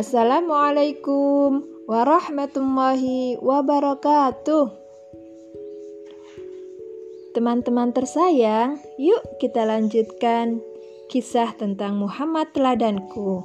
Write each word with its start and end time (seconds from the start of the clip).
Assalamualaikum 0.00 1.60
warahmatullahi 1.84 3.36
wabarakatuh. 3.36 4.72
Teman-teman 7.36 7.92
tersayang, 7.92 8.80
yuk 8.96 9.20
kita 9.44 9.68
lanjutkan 9.68 10.64
kisah 11.12 11.52
tentang 11.52 12.00
Muhammad 12.00 12.48
teladanku. 12.56 13.44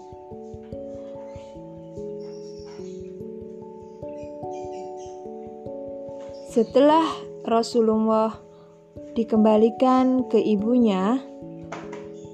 Setelah 6.56 7.04
Rasulullah 7.44 8.32
dikembalikan 9.12 10.32
ke 10.32 10.40
ibunya, 10.40 11.20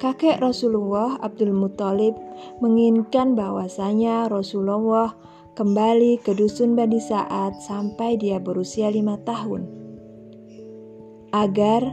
kakek 0.01 0.41
Rasulullah 0.41 1.21
Abdul 1.21 1.53
Muthalib 1.53 2.17
menginginkan 2.57 3.37
bahwasanya 3.37 4.33
Rasulullah 4.33 5.13
kembali 5.53 6.25
ke 6.25 6.33
dusun 6.33 6.73
Bani 6.73 6.97
Sa'ad 6.97 7.61
sampai 7.61 8.17
dia 8.17 8.41
berusia 8.41 8.89
lima 8.89 9.21
tahun. 9.21 9.69
Agar 11.37 11.85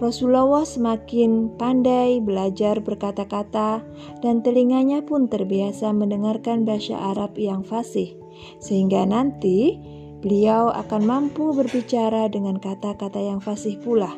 Rasulullah 0.00 0.64
semakin 0.64 1.56
pandai 1.60 2.24
belajar 2.24 2.80
berkata-kata 2.80 3.84
dan 4.24 4.40
telinganya 4.40 5.04
pun 5.04 5.28
terbiasa 5.28 5.92
mendengarkan 5.92 6.64
bahasa 6.64 6.96
Arab 6.96 7.36
yang 7.36 7.60
fasih, 7.60 8.16
sehingga 8.64 9.04
nanti 9.04 9.76
beliau 10.24 10.72
akan 10.72 11.04
mampu 11.04 11.52
berbicara 11.52 12.32
dengan 12.32 12.56
kata-kata 12.56 13.20
yang 13.20 13.44
fasih 13.44 13.76
pula. 13.80 14.12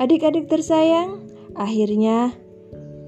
Adik-adik 0.00 0.48
tersayang, 0.48 1.29
Akhirnya, 1.58 2.34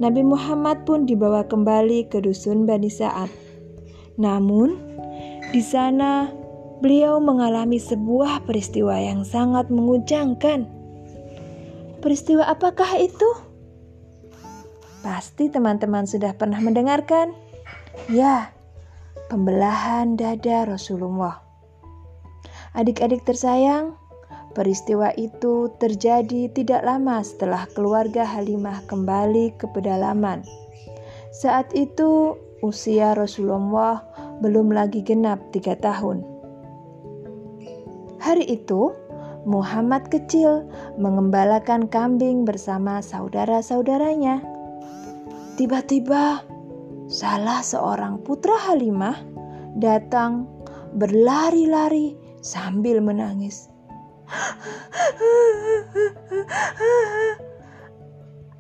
Nabi 0.03 0.27
Muhammad 0.27 0.83
pun 0.83 1.07
dibawa 1.07 1.47
kembali 1.47 2.11
ke 2.11 2.19
dusun 2.25 2.67
Bani 2.67 2.91
Sa'ad. 2.91 3.31
Namun, 4.19 4.75
di 5.55 5.63
sana 5.63 6.33
beliau 6.83 7.23
mengalami 7.23 7.79
sebuah 7.79 8.43
peristiwa 8.43 8.99
yang 8.99 9.23
sangat 9.23 9.71
menguncangkan. 9.71 10.67
Peristiwa 12.03 12.51
apakah 12.51 12.99
itu? 12.99 13.31
Pasti 15.07 15.47
teman-teman 15.47 16.07
sudah 16.11 16.35
pernah 16.35 16.59
mendengarkan. 16.59 17.31
Ya, 18.11 18.51
pembelahan 19.31 20.19
dada 20.19 20.67
Rasulullah. 20.67 21.39
Adik-adik 22.75 23.23
tersayang, 23.23 23.95
Peristiwa 24.53 25.17
itu 25.17 25.73
terjadi 25.81 26.53
tidak 26.53 26.85
lama 26.85 27.25
setelah 27.25 27.65
keluarga 27.73 28.21
Halimah 28.21 28.85
kembali 28.85 29.57
ke 29.57 29.65
pedalaman. 29.73 30.45
Saat 31.33 31.73
itu 31.73 32.37
usia 32.61 33.17
Rasulullah 33.17 34.05
belum 34.45 34.69
lagi 34.69 35.01
genap 35.01 35.41
tiga 35.57 35.73
tahun. 35.81 36.21
Hari 38.21 38.45
itu, 38.45 38.93
Muhammad 39.49 40.13
kecil 40.13 40.69
mengembalakan 41.01 41.89
kambing 41.89 42.45
bersama 42.45 43.01
saudara-saudaranya. 43.01 44.45
Tiba-tiba, 45.57 46.45
salah 47.09 47.65
seorang 47.65 48.21
putra 48.21 48.55
Halimah 48.69 49.17
datang 49.81 50.45
berlari-lari 50.93 52.15
sambil 52.45 53.01
menangis. 53.01 53.72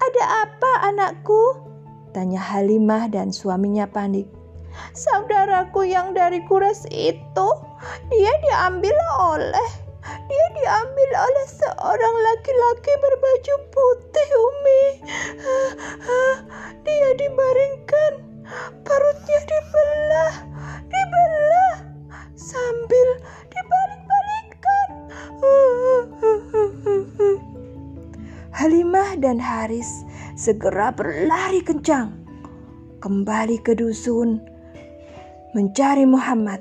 Ada 0.02 0.24
apa 0.46 0.72
anakku? 0.92 1.62
Tanya 2.12 2.40
Halimah 2.40 3.08
dan 3.08 3.32
suaminya 3.32 3.88
panik. 3.88 4.28
Saudaraku 4.92 5.84
yang 5.88 6.12
dari 6.16 6.44
Kures 6.48 6.84
itu, 6.92 7.48
dia 8.08 8.32
diambil 8.44 8.96
oleh 9.20 9.68
dia 10.02 10.46
diambil 10.58 11.10
oleh 11.14 11.46
seorang 11.46 12.14
laki-laki 12.26 12.92
berbaju 12.98 13.54
putih, 13.70 14.28
Umi. 14.34 14.84
Dan 29.22 29.38
Haris 29.38 30.02
segera 30.34 30.90
berlari 30.90 31.62
kencang 31.62 32.10
kembali 32.98 33.62
ke 33.62 33.78
dusun 33.78 34.42
mencari 35.54 36.02
Muhammad. 36.02 36.58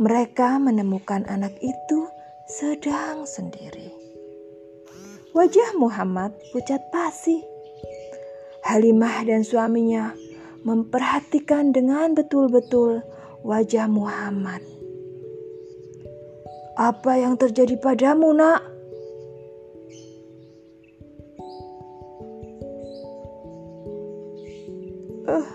Mereka 0.00 0.56
menemukan 0.56 1.28
anak 1.28 1.52
itu 1.60 2.08
sedang 2.48 3.28
sendiri. 3.28 3.92
Wajah 5.36 5.76
Muhammad 5.76 6.32
pucat 6.50 6.80
pasi. 6.88 7.44
Halimah 8.64 9.28
dan 9.28 9.44
suaminya 9.44 10.16
memperhatikan 10.64 11.72
dengan 11.72 12.16
betul-betul 12.16 13.04
wajah 13.44 13.88
Muhammad. 13.88 14.60
Apa 16.80 17.20
yang 17.20 17.36
terjadi 17.36 17.76
padamu, 17.76 18.32
Nak? 18.32 18.69
Uh, 25.30 25.46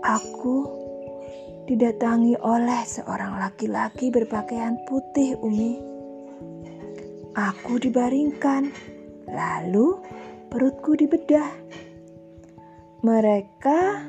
aku 0.00 0.64
didatangi 1.68 2.40
oleh 2.40 2.82
seorang 2.88 3.36
laki-laki 3.36 4.08
berpakaian 4.08 4.80
putih, 4.88 5.36
Umi. 5.44 5.76
Aku 7.36 7.76
dibaringkan, 7.76 8.72
lalu 9.28 10.00
perutku 10.48 10.96
dibedah. 10.96 11.52
Mereka 13.04 14.08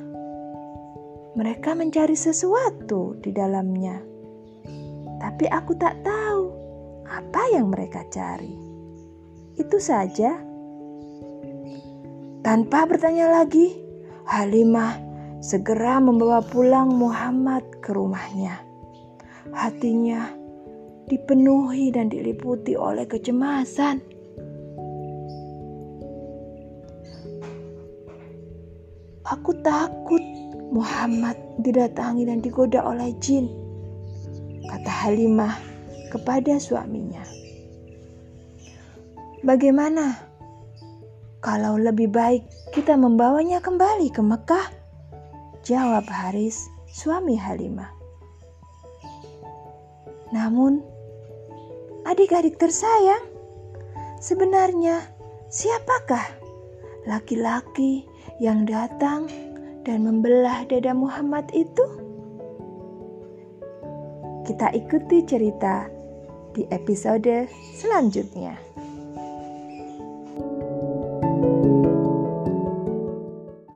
mereka 1.35 1.75
mencari 1.75 2.15
sesuatu 2.15 3.19
di 3.19 3.31
dalamnya. 3.35 3.99
Tapi 5.19 5.45
aku 5.47 5.75
tak 5.75 5.99
tahu 6.03 6.43
apa 7.07 7.41
yang 7.51 7.67
mereka 7.71 8.03
cari. 8.07 8.51
Itu 9.59 9.77
saja. 9.79 10.39
Tanpa 12.41 12.89
bertanya 12.89 13.29
lagi, 13.29 13.80
Halimah 14.27 14.97
segera 15.41 15.97
membawa 15.97 16.39
pulang 16.45 16.93
Muhammad 16.93 17.65
ke 17.81 17.93
rumahnya. 17.93 18.61
Hatinya 19.51 20.29
dipenuhi 21.09 21.91
dan 21.91 22.07
diliputi 22.07 22.77
oleh 22.77 23.03
kecemasan. 23.09 23.99
Aku 29.27 29.51
takut 29.63 30.23
Muhammad 30.71 31.35
didatangi 31.59 32.27
dan 32.27 32.39
digoda 32.39 32.83
oleh 32.83 33.11
jin, 33.19 33.47
kata 34.67 34.91
Halimah 34.91 35.55
kepada 36.11 36.59
suaminya. 36.59 37.23
Bagaimana 39.41 40.30
kalau 41.41 41.81
lebih 41.81 42.13
baik 42.13 42.45
kita 42.69 42.93
membawanya 42.93 43.57
kembali 43.57 44.13
ke 44.13 44.21
Mekah? 44.21 44.69
Jawab 45.65 46.05
Haris, 46.05 46.69
suami 46.85 47.33
Halimah. 47.33 47.89
Namun, 50.29 50.85
adik-adik 52.05 52.61
tersayang, 52.61 53.25
sebenarnya 54.21 55.01
siapakah 55.49 56.23
laki-laki 57.09 58.05
yang 58.37 58.63
datang 58.69 59.25
dan 59.81 60.05
membelah 60.05 60.61
dada 60.69 60.93
Muhammad 60.93 61.49
itu? 61.57 61.83
Kita 64.45 64.69
ikuti 64.77 65.25
cerita 65.25 65.89
di 66.53 66.69
episode 66.69 67.49
selanjutnya. 67.77 68.71